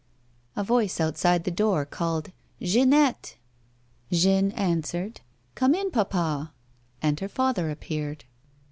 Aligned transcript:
A 0.55 0.63
voice 0.63 0.99
outside 0.99 1.43
the 1.43 1.51
door 1.51 1.85
called:" 1.85 2.31
Jeannette!" 2.59 3.35
Jeanne 4.11 4.49
answered:" 4.53 5.21
Come 5.53 5.75
in, 5.75 5.91
papa." 5.91 6.53
And 7.03 7.19
her 7.19 7.29
father 7.29 7.69
appeared. 7.69 8.25